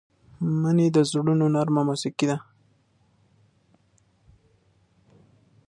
مني 0.61 0.87
د 0.95 0.97
زړونو 1.09 1.45
نرمه 1.55 1.81
موسيقي 1.89 2.25
ده 2.31 2.37